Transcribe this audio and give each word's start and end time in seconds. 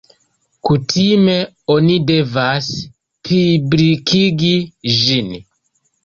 Kutime 0.67 1.33
oni 1.73 1.97
devas 2.11 2.69
publikigi 3.29 4.49
ĝin. 5.03 5.29